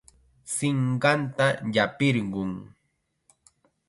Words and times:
Sinqanta 0.55 1.47
llapirqun. 1.73 2.53